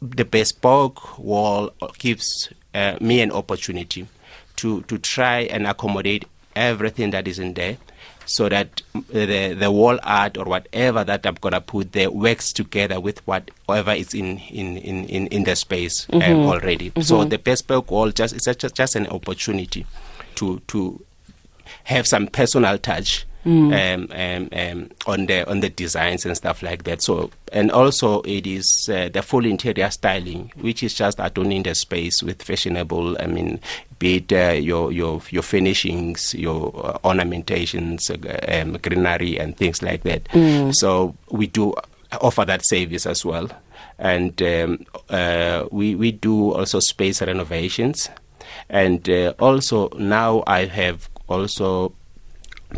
the 0.00 0.24
bespoke 0.24 1.18
wall 1.18 1.70
gives 1.98 2.48
uh, 2.76 2.96
me 3.00 3.20
an 3.20 3.32
opportunity 3.32 4.06
to 4.56 4.82
to 4.82 4.98
try 4.98 5.40
and 5.40 5.66
accommodate 5.66 6.24
everything 6.54 7.10
that 7.10 7.26
is 7.26 7.38
in 7.38 7.54
there 7.54 7.76
so 8.26 8.48
that 8.48 8.82
the 9.10 9.54
the 9.54 9.70
wall 9.70 9.98
art 10.02 10.36
or 10.36 10.44
whatever 10.44 11.04
that 11.04 11.24
I'm 11.26 11.36
gonna 11.36 11.60
put 11.60 11.92
there 11.92 12.10
works 12.10 12.52
together 12.52 13.00
with 13.00 13.26
whatever 13.26 13.92
is 13.92 14.12
in 14.14 14.38
in 14.38 14.76
in 14.76 15.04
in, 15.04 15.26
in 15.28 15.44
the 15.44 15.56
space 15.56 16.06
uh, 16.12 16.18
already. 16.18 16.92
So 17.00 17.24
the 17.24 17.38
bespoke 17.38 17.90
wall 17.90 18.10
just 18.10 18.34
is 18.34 18.44
just 18.44 18.74
just 18.74 18.96
an 18.96 19.06
opportunity 19.06 19.86
to 20.34 20.60
to 20.68 21.00
have 21.84 22.06
some 22.06 22.26
personal 22.26 22.78
touch 22.78 23.24
um, 23.46 24.08
um, 24.12 24.48
um, 24.52 24.90
on 25.06 25.26
the 25.26 25.48
on 25.48 25.60
the 25.60 25.68
designs 25.70 26.26
and 26.26 26.36
stuff 26.36 26.62
like 26.62 26.84
that. 26.84 27.02
So 27.02 27.30
and 27.52 27.70
also 27.70 28.22
it 28.22 28.46
is 28.46 28.88
uh, 28.92 29.08
the 29.12 29.22
full 29.22 29.46
interior 29.46 29.90
styling, 29.90 30.52
which 30.56 30.82
is 30.82 30.94
just 30.94 31.18
adorning 31.20 31.62
the 31.62 31.74
space 31.74 32.22
with 32.22 32.42
fashionable. 32.42 33.16
I 33.22 33.26
mean, 33.26 33.60
be 33.98 34.16
it 34.16 34.32
uh, 34.32 34.52
your 34.52 34.92
your 34.92 35.22
your 35.30 35.42
finishings, 35.42 36.34
your 36.34 36.72
uh, 36.84 36.98
ornamentations, 37.04 38.10
uh, 38.10 38.16
um, 38.48 38.72
greenery, 38.78 39.38
and 39.38 39.56
things 39.56 39.82
like 39.82 40.02
that. 40.02 40.28
So 40.74 41.14
we 41.30 41.46
do 41.46 41.74
offer 42.20 42.44
that 42.44 42.66
service 42.66 43.06
as 43.06 43.24
well, 43.24 43.48
and 43.98 44.40
um, 44.42 44.86
uh, 45.08 45.66
we 45.70 45.94
we 45.94 46.12
do 46.12 46.52
also 46.52 46.80
space 46.80 47.22
renovations, 47.22 48.08
and 48.68 49.08
uh, 49.08 49.34
also 49.38 49.88
now 49.90 50.42
I 50.46 50.64
have 50.64 51.08
also 51.28 51.92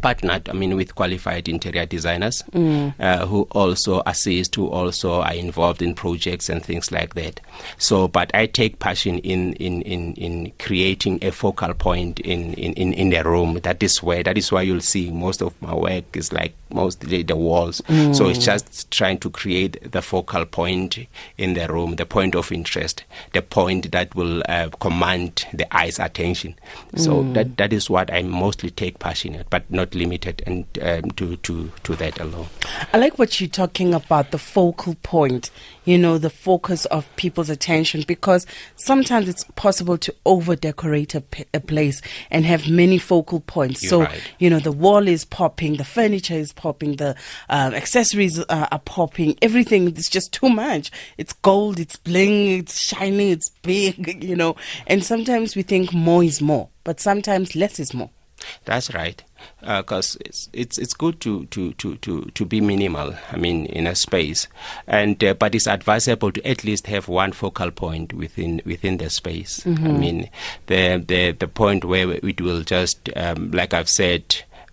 partnered, 0.02 0.49
I 0.49 0.52
mean, 0.52 0.76
with 0.76 0.95
qualified 0.95 1.49
interior 1.49 1.87
designers 1.87 2.42
Mm. 2.52 2.95
uh, 3.00 3.26
who 3.26 3.47
also 3.52 4.02
assist, 4.07 4.54
who 4.54 4.68
also 4.68 5.21
are 5.23 5.35
involved 5.35 5.83
in 5.83 5.95
projects 5.95 6.49
and 6.49 6.62
things 6.64 6.90
like 6.92 7.14
that. 7.14 7.40
So, 7.78 8.09
but 8.09 8.30
I 8.35 8.47
take 8.47 8.78
passion 8.78 9.18
in 9.21 9.52
in, 9.54 9.83
in, 9.83 10.14
in 10.14 10.52
creating 10.59 11.18
a 11.23 11.30
focal 11.30 11.75
point 11.75 12.21
in, 12.21 12.54
in, 12.54 12.73
in, 12.75 12.92
in 12.92 13.11
the 13.11 13.23
room. 13.25 13.59
That 13.62 13.83
is 13.83 14.02
where 14.02 14.23
that 14.23 14.38
is 14.38 14.52
why 14.52 14.62
you'll 14.62 14.80
see 14.80 15.11
most 15.11 15.42
of 15.42 15.61
my 15.62 15.75
work 15.75 16.16
is 16.16 16.33
like 16.33 16.54
mostly 16.71 17.23
the 17.23 17.37
walls. 17.37 17.80
So 18.12 18.28
it's 18.28 18.45
just 18.45 18.90
trying 18.90 19.18
to 19.18 19.30
create 19.30 19.90
the 19.90 20.02
focal 20.02 20.45
point 20.45 20.99
in 21.38 21.54
the 21.54 21.66
room, 21.68 21.97
the 21.97 22.04
point 22.07 22.35
of 22.35 22.52
interest, 22.52 23.04
the 23.33 23.40
point 23.42 23.90
that 23.92 24.14
will 24.14 24.42
uh, 24.49 24.68
command 24.80 25.47
the 25.54 25.66
eye's 25.75 25.99
attention. 25.99 26.54
So 26.97 27.23
that 27.33 27.57
that 27.57 27.73
is 27.73 27.88
what 27.90 28.12
I 28.12 28.23
mostly 28.23 28.71
take 28.71 28.99
passionate, 28.99 29.47
but 29.50 29.71
not 29.79 29.95
limited 29.95 30.43
and 30.45 30.67
um, 30.83 31.09
to 31.13 31.37
to 31.37 31.71
to 31.85 31.95
that 31.97 32.21
alone. 32.21 32.49
I 32.93 32.99
like 32.99 33.19
what 33.19 33.41
you're 33.41 33.49
talking 33.49 33.95
about 33.95 34.33
the 34.33 34.39
focal 34.39 34.97
point, 35.05 35.51
you 35.85 35.97
know, 35.97 36.19
the 36.19 36.31
focus 36.31 36.85
of 36.87 37.07
people's 37.15 37.49
attention 37.49 38.03
because 38.07 38.45
sometimes 38.75 39.29
it's 39.29 39.45
possible 39.55 39.97
to 39.99 40.15
over 40.27 40.57
decorate 40.57 41.15
a, 41.15 41.21
p- 41.21 41.45
a 41.55 41.61
place 41.61 42.03
and 42.31 42.45
have 42.45 42.69
many 42.69 42.99
focal 42.99 43.41
points. 43.41 43.83
You're 43.83 43.91
so, 43.91 44.01
right. 44.03 44.21
you 44.41 44.51
know, 44.51 44.59
the 44.59 44.73
wall 44.73 45.07
is 45.07 45.25
popping, 45.25 45.77
the 45.77 45.85
furniture 45.85 46.35
is 46.35 46.53
popping, 46.53 46.97
the 46.97 47.15
uh, 47.49 47.71
accessories 47.73 48.41
uh, 48.41 48.67
are 48.73 48.81
popping, 48.81 49.39
everything 49.41 49.89
is 49.97 50.09
just 50.09 50.33
too 50.33 50.49
much. 50.49 50.91
It's 51.17 51.33
gold, 51.33 51.79
it's 51.79 51.97
bling, 51.97 52.59
it's 52.59 52.81
shiny, 52.81 53.31
it's 53.31 53.51
big, 53.63 54.25
you 54.25 54.35
know, 54.35 54.57
and 54.89 55.05
sometimes 55.05 55.55
we 55.55 55.63
think 55.63 55.93
more 55.93 56.25
is 56.25 56.41
more, 56.43 56.69
but 56.83 56.99
sometimes 56.99 57.55
less 57.55 57.79
is 57.79 57.95
more. 57.95 58.11
That's 58.64 58.95
right, 58.95 59.23
because 59.61 60.16
it's 60.21 60.49
it's 60.52 60.78
it's 60.78 60.95
good 60.95 61.21
to, 61.21 61.47
to, 61.47 61.73
to, 61.75 61.97
to, 61.97 62.23
to 62.23 62.45
be 62.45 62.61
minimal. 62.61 63.14
I 63.33 63.37
mean, 63.37 63.66
in 63.66 63.87
a 63.87 63.95
space, 63.95 64.49
and 64.87 65.23
uh, 65.25 65.35
but 65.35 65.54
it's 65.54 65.66
advisable 65.66 66.33
to 66.33 66.47
at 66.47 66.64
least 66.64 66.87
have 66.87 67.09
one 67.09 67.33
focal 67.33 67.71
point 67.71 68.12
within 68.12 68.62
within 68.64 68.99
the 68.99 69.11
space. 69.11 69.66
I 69.66 69.71
mean, 69.71 70.30
the 70.66 71.04
the 71.07 71.33
the 71.33 71.49
point 71.49 71.85
where 71.85 72.11
it 72.12 72.40
will 72.40 72.62
just, 72.62 73.11
um, 73.16 73.50
like 73.50 73.75
I've 73.75 73.88
said, 73.88 74.23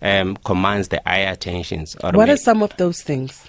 um, 0.00 0.36
commands 0.44 0.88
the 0.88 1.06
eye 1.08 1.26
attentions. 1.30 1.96
What 2.00 2.28
are 2.28 2.36
some 2.36 2.62
of 2.62 2.76
those 2.76 3.02
things 3.02 3.48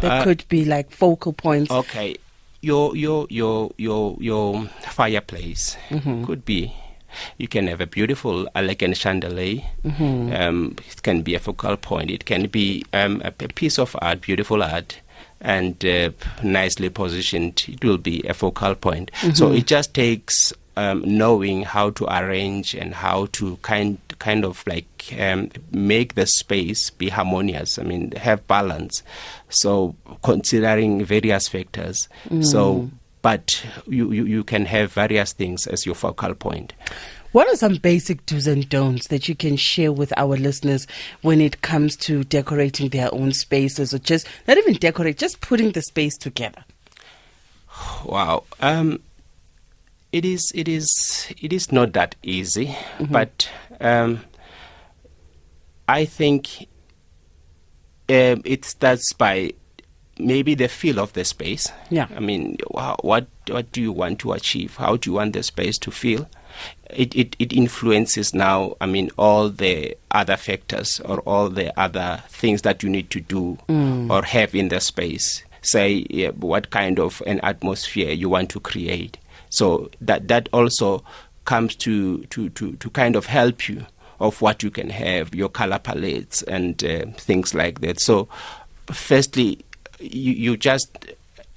that 0.00 0.20
Uh, 0.20 0.24
could 0.24 0.48
be 0.48 0.64
like 0.64 0.90
focal 0.90 1.32
points? 1.32 1.70
Okay, 1.70 2.16
your 2.60 2.96
your 2.96 3.26
your 3.30 3.72
your 3.76 4.16
your 4.20 4.66
fireplace 4.90 5.76
could 6.24 6.44
be. 6.44 6.72
You 7.36 7.48
can 7.48 7.66
have 7.68 7.80
a 7.80 7.86
beautiful, 7.86 8.48
elegant 8.54 8.96
chandelier. 8.96 9.62
Um, 10.34 10.76
it 10.90 11.02
can 11.02 11.22
be 11.22 11.34
a 11.34 11.38
focal 11.38 11.76
point. 11.76 12.10
It 12.10 12.24
can 12.24 12.46
be 12.48 12.84
um, 12.92 13.20
a, 13.24 13.28
a 13.28 13.48
piece 13.48 13.78
of 13.78 13.96
art, 14.00 14.20
beautiful 14.20 14.62
art, 14.62 15.00
and 15.40 15.84
uh, 15.84 16.10
nicely 16.42 16.90
positioned. 16.90 17.64
It 17.68 17.84
will 17.84 17.98
be 17.98 18.22
a 18.28 18.34
focal 18.34 18.74
point. 18.74 19.10
So 19.34 19.52
it 19.52 19.66
just 19.66 19.94
takes 19.94 20.52
um, 20.76 21.02
knowing 21.04 21.62
how 21.62 21.90
to 21.90 22.06
arrange 22.06 22.74
and 22.74 22.94
how 22.94 23.26
to 23.32 23.56
kind 23.62 23.98
kind 24.20 24.44
of 24.44 24.64
like 24.66 25.14
um, 25.18 25.50
make 25.72 26.14
the 26.14 26.26
space 26.26 26.90
be 26.90 27.08
harmonious. 27.08 27.78
I 27.78 27.82
mean, 27.84 28.12
have 28.12 28.46
balance. 28.46 29.02
So 29.48 29.94
considering 30.22 31.04
various 31.04 31.48
factors. 31.48 32.08
So, 32.42 32.90
but 33.22 33.64
you, 33.86 34.12
you 34.12 34.24
you 34.24 34.44
can 34.44 34.66
have 34.66 34.92
various 34.92 35.32
things 35.32 35.66
as 35.66 35.86
your 35.86 35.94
focal 35.94 36.34
point. 36.34 36.72
What 37.32 37.46
are 37.48 37.56
some 37.56 37.74
basic 37.76 38.24
do's 38.24 38.46
and 38.46 38.66
don'ts 38.68 39.08
that 39.08 39.28
you 39.28 39.34
can 39.34 39.56
share 39.56 39.92
with 39.92 40.12
our 40.16 40.36
listeners 40.36 40.86
when 41.20 41.42
it 41.42 41.60
comes 41.60 41.94
to 41.96 42.24
decorating 42.24 42.88
their 42.88 43.12
own 43.12 43.32
spaces 43.32 43.92
or 43.92 43.98
just 43.98 44.26
not 44.46 44.56
even 44.56 44.74
decorate, 44.74 45.18
just 45.18 45.42
putting 45.42 45.72
the 45.72 45.82
space 45.82 46.16
together? 46.16 46.64
Wow. 48.04 48.44
Um, 48.60 49.00
it 50.10 50.24
is. 50.24 50.50
It 50.54 50.68
is. 50.68 51.32
It 51.40 51.52
is 51.52 51.70
not 51.70 51.92
that 51.92 52.14
easy, 52.22 52.74
but 52.98 53.50
um, 53.80 54.20
I 55.86 56.06
think 56.06 56.66
um, 58.08 58.42
it 58.44 58.64
starts 58.64 59.12
by 59.12 59.52
maybe 60.18 60.54
the 60.54 60.68
feel 60.68 60.98
of 60.98 61.12
the 61.12 61.24
space. 61.24 61.70
Yeah. 61.90 62.08
I 62.14 62.20
mean, 62.20 62.56
what 62.70 63.26
what 63.48 63.72
do 63.72 63.80
you 63.80 63.92
want 63.92 64.18
to 64.20 64.32
achieve? 64.32 64.76
How 64.76 64.96
do 64.96 65.10
you 65.10 65.14
want 65.14 65.32
the 65.32 65.42
space 65.42 65.78
to 65.78 65.90
feel? 65.90 66.28
It, 66.90 67.14
it, 67.14 67.36
it 67.38 67.52
influences 67.52 68.34
now, 68.34 68.74
I 68.80 68.86
mean, 68.86 69.10
all 69.18 69.48
the 69.50 69.96
other 70.10 70.36
factors 70.36 71.00
or 71.00 71.20
all 71.20 71.50
the 71.50 71.78
other 71.78 72.22
things 72.28 72.62
that 72.62 72.82
you 72.82 72.88
need 72.88 73.10
to 73.10 73.20
do 73.20 73.58
or 73.68 74.22
have 74.22 74.54
in 74.54 74.68
the 74.68 74.80
space. 74.80 75.44
Say, 75.60 76.06
yeah, 76.08 76.30
what 76.30 76.70
kind 76.70 76.98
of 76.98 77.22
an 77.26 77.40
atmosphere 77.40 78.10
you 78.10 78.30
want 78.30 78.50
to 78.50 78.60
create. 78.60 79.18
So 79.50 79.90
that, 80.00 80.28
that 80.28 80.48
also 80.52 81.04
comes 81.44 81.74
to, 81.76 82.22
to, 82.24 82.48
to, 82.50 82.72
to 82.76 82.90
kind 82.90 83.16
of 83.16 83.26
help 83.26 83.68
you 83.68 83.86
of 84.18 84.40
what 84.40 84.62
you 84.62 84.70
can 84.70 84.90
have, 84.90 85.34
your 85.34 85.48
color 85.48 85.78
palettes 85.78 86.42
and 86.42 86.82
uh, 86.84 87.06
things 87.16 87.54
like 87.54 87.80
that. 87.80 88.00
So, 88.00 88.28
firstly, 88.86 89.64
you, 89.98 90.32
you 90.32 90.56
just 90.56 90.88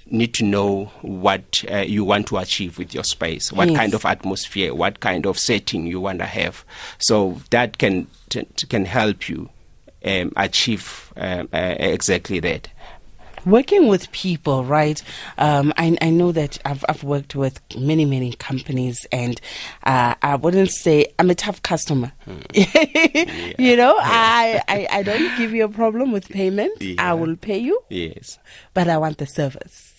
need 0.06 0.34
to 0.34 0.44
know 0.44 0.86
what 1.00 1.64
uh, 1.70 1.78
you 1.78 2.04
want 2.04 2.26
to 2.26 2.36
achieve 2.36 2.76
with 2.76 2.92
your 2.92 3.04
space, 3.04 3.52
what 3.52 3.68
Yes. 3.68 3.76
kind 3.76 3.94
of 3.94 4.04
atmosphere, 4.04 4.74
what 4.74 5.00
kind 5.00 5.24
of 5.26 5.38
setting 5.38 5.86
you 5.86 6.00
want 6.00 6.18
to 6.18 6.26
have. 6.26 6.64
So 6.98 7.40
that 7.50 7.78
can 7.78 8.08
t- 8.28 8.46
can 8.68 8.84
help 8.84 9.28
you 9.28 9.48
um, 10.04 10.32
achieve 10.36 11.12
um, 11.16 11.48
uh, 11.52 11.76
exactly 11.78 12.40
that. 12.40 12.68
Working 13.44 13.88
with 13.88 14.10
people, 14.12 14.64
right? 14.64 15.02
Um, 15.36 15.72
I, 15.76 15.96
I 16.00 16.10
know 16.10 16.30
that 16.32 16.58
I've, 16.64 16.84
I've 16.88 17.02
worked 17.02 17.34
with 17.34 17.60
many, 17.76 18.04
many 18.04 18.32
companies, 18.34 19.04
and 19.10 19.40
uh, 19.82 20.14
I 20.22 20.36
wouldn't 20.36 20.70
say 20.70 21.06
I'm 21.18 21.28
a 21.30 21.34
tough 21.34 21.60
customer. 21.62 22.12
you 22.54 23.76
know, 23.76 23.96
I, 24.00 24.62
I, 24.68 24.86
I 24.90 25.02
don't 25.02 25.36
give 25.36 25.52
you 25.52 25.64
a 25.64 25.68
problem 25.68 26.12
with 26.12 26.28
payment. 26.28 26.80
Yeah. 26.80 26.94
I 26.98 27.14
will 27.14 27.36
pay 27.36 27.58
you, 27.58 27.82
Yes. 27.88 28.38
but 28.74 28.88
I 28.88 28.98
want 28.98 29.18
the 29.18 29.26
service. 29.26 29.91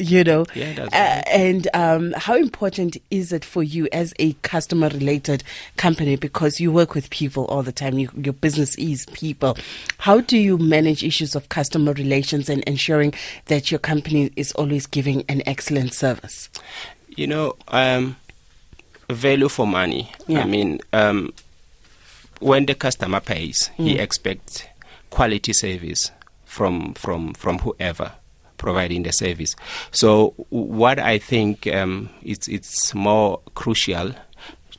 You 0.00 0.24
know, 0.24 0.46
Yeah, 0.54 0.72
that's 0.72 0.94
uh, 0.94 1.22
and 1.30 1.68
um, 1.74 2.12
how 2.16 2.34
important 2.34 2.96
is 3.10 3.32
it 3.32 3.44
for 3.44 3.62
you 3.62 3.86
as 3.92 4.14
a 4.18 4.32
customer-related 4.42 5.44
company 5.76 6.16
because 6.16 6.58
you 6.58 6.72
work 6.72 6.94
with 6.94 7.10
people 7.10 7.44
all 7.44 7.62
the 7.62 7.70
time? 7.72 7.98
You, 7.98 8.08
your 8.16 8.32
business 8.32 8.74
is 8.76 9.04
people. 9.12 9.58
How 9.98 10.20
do 10.20 10.38
you 10.38 10.56
manage 10.56 11.04
issues 11.04 11.34
of 11.34 11.50
customer 11.50 11.92
relations 11.92 12.48
and 12.48 12.64
ensuring 12.64 13.12
that 13.46 13.70
your 13.70 13.78
company 13.78 14.30
is 14.36 14.52
always 14.52 14.86
giving 14.86 15.22
an 15.28 15.42
excellent 15.44 15.92
service? 15.92 16.48
You 17.08 17.26
know, 17.26 17.56
um, 17.68 18.16
value 19.10 19.50
for 19.50 19.66
money. 19.66 20.10
Yeah. 20.26 20.40
I 20.40 20.46
mean, 20.46 20.80
um, 20.94 21.34
when 22.40 22.64
the 22.64 22.74
customer 22.74 23.20
pays, 23.20 23.70
he 23.76 23.98
expects 23.98 24.64
quality 25.10 25.52
service 25.52 26.10
from 26.46 26.94
from 26.94 27.34
from 27.34 27.58
whoever 27.58 28.12
providing 28.60 29.02
the 29.02 29.12
service. 29.12 29.56
So 29.90 30.34
what 30.50 30.98
I 31.00 31.18
think 31.18 31.66
um, 31.66 32.10
it's 32.22 32.46
it's 32.46 32.94
more 32.94 33.40
crucial 33.54 34.14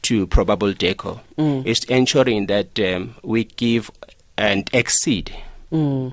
to 0.04 0.28
Probable 0.28 0.74
Decor 0.74 1.20
is 1.66 1.84
ensuring 1.86 2.46
that 2.48 2.80
um, 2.80 3.16
we 3.24 3.44
give 3.46 3.92
and 4.38 4.70
exceed 4.74 5.34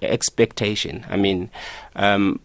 expectation. 0.03 1.05
I 1.11 1.17
mean, 1.17 1.51
um, 1.97 2.41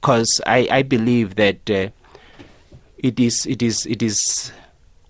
because 0.00 0.40
I, 0.46 0.68
I 0.70 0.82
believe 0.82 1.34
that 1.36 1.68
uh, 1.70 1.88
it 2.98 3.18
is 3.20 3.46
it 3.46 3.62
is 3.62 3.86
it 3.86 4.02
is 4.02 4.52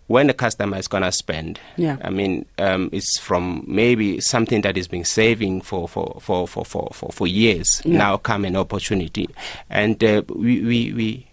when 0.06 0.28
the 0.28 0.34
customer 0.34 0.76
is 0.76 0.88
gonna 0.88 1.12
spend. 1.12 1.58
Yeah. 1.76 1.96
I 2.02 2.10
mean, 2.10 2.46
um, 2.58 2.90
it's 2.92 3.18
from 3.18 3.64
maybe 3.66 4.20
something 4.20 4.60
that 4.62 4.76
has 4.76 4.88
been 4.88 5.04
saving 5.04 5.62
for 5.62 5.88
for 5.88 6.18
for 6.20 6.46
for 6.46 6.64
for, 6.64 6.88
for, 6.92 7.10
for 7.12 7.26
years. 7.26 7.82
Yeah. 7.84 7.98
Now 7.98 8.16
come 8.16 8.44
an 8.44 8.56
opportunity, 8.56 9.28
and 9.68 10.02
uh, 10.02 10.22
we, 10.28 10.60
we 10.60 10.92
we 10.92 11.26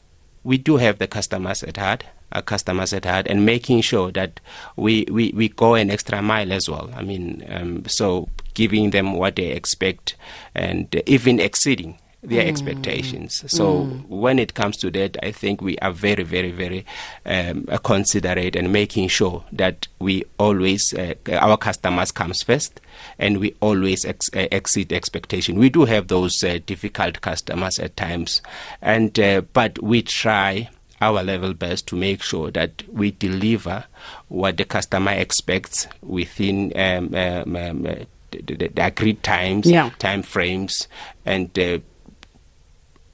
we 0.44 0.58
do 0.58 0.78
have 0.78 1.00
the 1.00 1.08
customers 1.08 1.64
at 1.64 1.78
heart. 1.78 2.04
Our 2.32 2.42
customers 2.42 2.94
at 2.94 3.06
heart, 3.06 3.28
and 3.28 3.46
making 3.46 3.82
sure 3.82 4.12
that 4.14 4.40
we, 4.76 5.06
we, 5.12 5.32
we 5.36 5.50
go 5.50 5.76
an 5.76 5.92
extra 5.92 6.20
mile 6.20 6.52
as 6.52 6.68
well. 6.68 6.90
I 6.96 7.04
mean, 7.04 7.46
um, 7.48 7.86
so 7.86 8.28
giving 8.56 8.90
them 8.90 9.14
what 9.14 9.36
they 9.36 9.52
expect, 9.52 10.16
and 10.56 10.96
uh, 10.96 11.02
even 11.06 11.40
exceeding 11.40 12.00
their 12.24 12.48
expectations. 12.48 13.44
So 13.48 13.84
when 14.08 14.40
it 14.40 14.54
comes 14.54 14.78
to 14.78 14.92
that, 14.92 15.18
I 15.22 15.32
think 15.32 15.62
we 15.62 15.78
are 15.80 15.92
very, 15.92 16.24
very, 16.24 16.52
very 16.52 16.86
um, 17.26 17.68
uh, 17.70 17.78
considerate 17.78 18.56
and 18.56 18.72
making 18.72 19.10
sure 19.10 19.44
that 19.52 19.88
we 20.00 20.24
always 20.40 20.94
uh, 20.94 21.16
our 21.32 21.58
customers 21.58 22.12
comes 22.12 22.42
first, 22.42 22.80
and 23.20 23.40
we 23.40 23.56
always 23.60 24.06
ex- 24.06 24.30
uh, 24.34 24.48
exceed 24.52 24.94
expectation. 24.94 25.60
We 25.60 25.70
do 25.70 25.86
have 25.86 26.08
those 26.08 26.42
uh, 26.44 26.60
difficult 26.66 27.22
customers 27.22 27.78
at 27.80 27.98
times, 27.98 28.42
and 28.82 29.20
uh, 29.20 29.42
but 29.54 29.82
we 29.84 30.02
try 30.02 30.70
our 31.02 31.22
level 31.24 31.54
best 31.54 31.88
to 31.88 31.96
make 31.98 32.24
sure 32.24 32.50
that 32.52 32.84
we 32.88 33.12
deliver 33.12 33.84
what 34.30 34.56
the 34.56 34.64
customer 34.64 35.12
expects 35.12 35.88
within 36.02 36.72
um, 36.78 37.14
um, 37.14 37.56
um, 37.58 37.86
uh, 37.86 37.96
the, 38.32 38.70
the, 38.74 38.86
agreed 38.86 39.22
times, 39.22 39.70
yeah. 39.70 39.90
time 40.00 40.24
frames, 40.24 40.88
and 41.26 41.58
uh, 41.60 41.80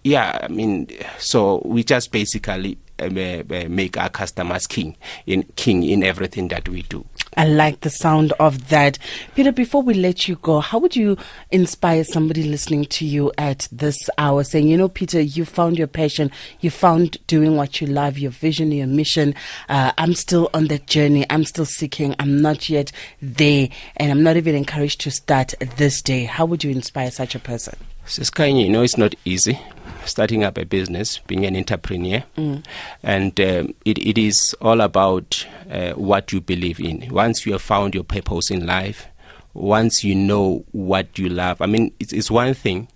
yeah, 0.10 0.40
I 0.42 0.48
mean, 0.48 0.88
so 1.20 1.62
we 1.64 1.84
just 1.84 2.12
basically 2.12 2.80
um, 3.00 3.16
uh, 3.16 3.44
uh, 3.56 3.70
make 3.70 3.96
our 3.96 4.10
customers 4.10 4.66
king 4.66 4.98
in 5.28 5.44
king 5.56 5.84
in 5.84 6.04
everything 6.04 6.48
that 6.48 6.68
we 6.68 6.82
do. 6.82 7.06
I 7.38 7.46
like 7.46 7.82
the 7.82 7.92
sound 7.92 8.34
of 8.40 8.70
that. 8.70 8.98
Peter, 9.36 9.52
before 9.52 9.84
we 9.84 9.94
let 9.94 10.28
you 10.28 10.36
go, 10.38 10.62
how 10.62 10.80
would 10.80 10.96
you 10.96 11.16
inspire 11.52 12.04
somebody 12.04 12.44
listening 12.44 12.86
to 12.86 13.06
you 13.06 13.32
at 13.38 13.68
this 13.72 14.10
hour 14.18 14.44
saying, 14.44 14.68
you 14.68 14.78
know, 14.78 14.90
Peter, 14.90 15.22
you 15.22 15.46
found 15.46 15.78
your 15.78 15.88
passion, 15.88 16.32
you 16.60 16.72
found 16.72 17.18
doing 17.28 17.56
what 17.56 17.80
you 17.80 17.88
love, 17.88 18.18
your 18.18 18.32
vision, 18.32 18.72
your 18.72 18.88
mission. 18.88 19.36
Uh, 19.70 19.92
I'm 19.98 20.16
still 20.16 20.50
on 20.56 20.68
that 20.68 20.88
journey. 20.88 21.26
I'm 21.30 21.46
still 21.46 21.66
seeking. 21.66 22.16
I'm 22.20 22.42
not 22.42 22.68
yet 22.68 22.92
there. 23.22 23.70
And 23.96 24.12
I'm 24.12 24.24
not 24.24 24.36
even 24.36 24.56
encouraged 24.56 25.02
to 25.02 25.12
start 25.12 25.54
this 25.78 26.02
day. 26.02 26.24
How 26.24 26.46
would 26.46 26.64
you 26.64 26.72
inspire 26.72 27.12
such 27.12 27.36
a 27.36 27.40
person? 27.40 27.76
Siskanye, 28.10 28.66
you 28.66 28.70
know, 28.70 28.82
it's 28.82 28.98
not 28.98 29.16
easy 29.24 29.60
starting 30.06 30.44
up 30.44 30.58
a 30.58 30.66
business, 30.66 31.20
being 31.20 31.46
an 31.46 31.56
entrepreneur, 31.56 32.24
mm. 32.38 32.66
and 33.04 33.40
um, 33.40 33.74
it, 33.86 33.98
it 34.00 34.18
is 34.18 34.56
all 34.62 34.82
about 34.82 35.46
uh, 35.70 35.92
what 35.94 36.32
you 36.32 36.42
believe 36.42 36.80
in. 36.80 37.08
Once 37.12 37.46
you 37.46 37.52
have 37.54 37.62
found 37.62 37.94
your 37.94 38.04
purpose 38.04 38.50
in 38.52 38.66
life, 38.66 39.08
once 39.54 40.04
you 40.04 40.16
know 40.16 40.66
what 40.72 41.18
you 41.18 41.30
love, 41.30 41.62
I 41.62 41.66
mean, 41.66 41.94
it's, 42.00 42.14
it's 42.14 42.32
one 42.32 42.54
thing 42.54 42.88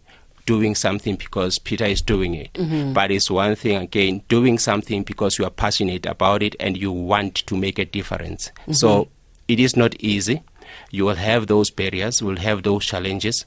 doing 0.46 0.75
something 0.75 1.15
because 1.15 1.58
Peter 1.58 1.86
is 1.86 2.01
doing 2.01 2.34
it. 2.34 2.53
Mm-hmm. 2.53 2.93
But 2.93 3.12
it's 3.12 3.32
one 3.32 3.55
thing 3.55 3.77
again, 3.77 4.24
doing 4.27 4.60
something 4.60 5.03
because 5.03 5.38
you 5.38 5.46
are 5.46 5.51
passionate 5.51 6.05
about 6.05 6.43
it 6.43 6.55
and 6.60 6.75
you 6.75 6.91
want 6.91 7.36
to 7.36 7.55
make 7.55 7.79
a 7.79 7.86
difference. 7.86 8.51
Mm-hmm. 8.62 8.74
So 8.74 9.08
it 9.48 9.60
is 9.60 9.77
not 9.77 9.96
easy. 10.00 10.43
You 10.91 11.05
will 11.05 11.15
have 11.15 11.48
those 11.48 11.70
barriers, 11.70 12.20
you 12.20 12.27
will 12.27 12.38
have 12.38 12.63
those 12.63 12.86
challenges, 12.86 13.46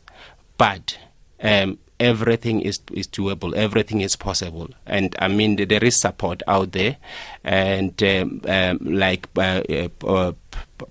but 0.56 0.96
um, 1.42 1.78
everything 1.98 2.60
is 2.60 2.80
is 2.92 3.06
doable 3.08 3.54
everything 3.54 4.00
is 4.00 4.16
possible. 4.16 4.68
And 4.86 5.16
i 5.18 5.28
mean 5.28 5.56
there 5.56 5.84
is 5.84 5.96
support 5.96 6.42
out 6.46 6.72
there. 6.72 6.96
And 7.44 8.00
um, 8.02 8.42
um, 8.46 8.78
like 8.82 9.28
uh, 9.36 9.62
uh, 10.04 10.32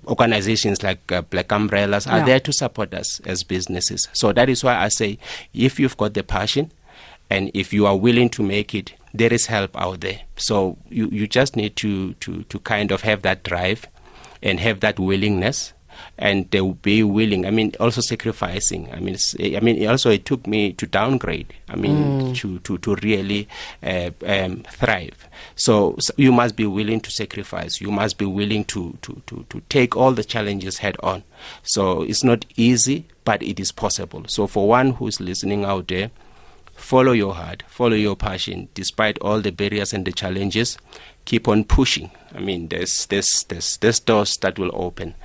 organizations 0.08 0.82
like 0.82 1.12
uh, 1.12 1.22
Black 1.22 1.52
Umbrellas 1.52 2.08
are 2.08 2.20
yeah. 2.20 2.26
there 2.26 2.40
to 2.40 2.54
support 2.54 2.94
us 2.94 3.20
as 3.26 3.44
businesses. 3.44 4.08
So 4.14 4.34
that 4.34 4.50
is 4.50 4.64
why 4.64 4.78
i 4.78 4.88
say 4.88 5.18
if 5.54 5.80
you've 5.80 5.98
got 5.98 6.14
the 6.14 6.24
passion 6.24 6.72
and 7.30 7.52
if 7.54 7.74
you 7.74 7.86
are 7.86 7.98
willing 7.98 8.30
to 8.30 8.44
make 8.44 8.74
it 8.76 8.94
there 9.14 9.34
is 9.34 9.46
help 9.46 9.76
out 9.78 10.02
there. 10.02 10.22
So 10.36 10.78
you 10.90 11.10
you 11.10 11.28
just 11.28 11.56
need 11.56 11.76
to 11.78 12.14
to 12.16 12.44
to 12.44 12.60
kind 12.60 12.92
of 12.92 13.02
have 13.02 13.22
that 13.22 13.44
drive 13.44 13.88
and 14.44 14.60
have 14.60 14.82
that 14.82 15.00
willingness 15.00 15.74
and 16.18 16.50
they 16.52 16.62
will 16.62 16.76
be 16.76 17.04
willing. 17.04 17.46
I 17.46 17.52
mean, 17.52 17.74
also 17.80 18.02
sacrificing. 18.02 18.92
I 18.92 19.00
mean, 19.00 19.18
I 19.40 19.60
mean, 19.60 19.88
also 19.88 20.10
it 20.10 20.26
took 20.26 20.48
me 20.48 20.74
to 20.74 20.86
downgrade. 20.86 21.54
I 21.70 21.76
mean, 21.76 21.96
mm. 21.96 22.36
to 22.38 22.60
to 22.60 22.78
to 22.80 22.96
really 22.96 23.48
uh, 23.84 24.12
um, 24.26 24.64
thrive. 24.64 25.28
So, 25.56 25.96
so, 26.00 26.14
you 26.18 26.32
must 26.32 26.56
be 26.56 26.66
willing 26.66 27.02
to 27.02 27.12
sacrifice. 27.12 27.82
You 27.82 27.92
must 27.92 28.18
be 28.18 28.26
willing 28.26 28.66
to, 28.66 28.98
to 29.02 29.22
to 29.28 29.46
to 29.50 29.62
take 29.70 29.96
all 29.96 30.12
the 30.12 30.24
challenges 30.24 30.80
head 30.80 30.98
on. 31.02 31.24
So 31.64 32.04
it's 32.04 32.24
not 32.24 32.46
easy, 32.56 33.06
but 33.24 33.42
it 33.44 33.60
is 33.60 33.72
possible. 33.72 34.24
So 34.28 34.48
for 34.48 34.68
one 34.68 34.92
who's 34.94 35.20
listening 35.20 35.66
out 35.66 35.88
there. 35.88 36.12
Follow 36.76 37.14
your 37.14 37.36
heart, 37.36 37.64
follow 37.68 37.96
your 37.96 38.18
passion, 38.18 38.68
despite 38.74 39.18
all 39.20 39.40
the 39.40 39.52
barriers 39.52 39.94
and 39.94 40.06
the 40.06 40.12
challenges. 40.12 40.78
Keep 41.24 41.48
on 41.48 41.64
pushing. 41.64 42.12
I 42.36 42.40
mean, 42.40 42.68
there's 42.68 43.06
there's 43.06 43.46
there's, 43.48 43.78
there's 43.78 44.00
doors 44.02 44.36
that 44.38 44.60
will 44.60 44.72
open. 44.74 45.16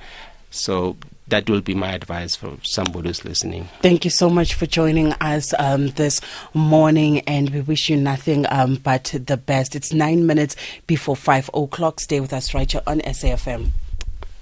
So 0.51 0.97
that 1.27 1.49
will 1.49 1.61
be 1.61 1.73
my 1.73 1.93
advice 1.93 2.35
for 2.35 2.57
somebody 2.61 3.07
who's 3.07 3.25
listening. 3.25 3.69
Thank 3.81 4.05
you 4.05 4.11
so 4.11 4.29
much 4.29 4.53
for 4.53 4.65
joining 4.65 5.13
us 5.13 5.53
um, 5.57 5.87
this 5.91 6.21
morning, 6.53 7.21
and 7.21 7.49
we 7.49 7.61
wish 7.61 7.89
you 7.89 7.97
nothing 7.97 8.45
um, 8.49 8.75
but 8.75 9.15
the 9.25 9.37
best. 9.37 9.75
It's 9.75 9.93
nine 9.93 10.27
minutes 10.27 10.55
before 10.87 11.15
five 11.15 11.49
o'clock. 11.53 11.99
Stay 11.99 12.19
with 12.19 12.33
us 12.33 12.53
right 12.53 12.71
here 12.71 12.83
on 12.85 12.99
SAFM. 12.99 13.71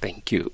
Thank 0.02 0.32
you. 0.32 0.52